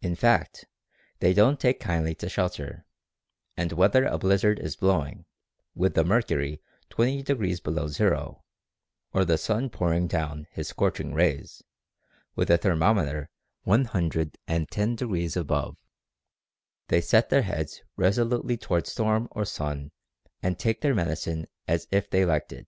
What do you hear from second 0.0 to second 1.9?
In fact they don't take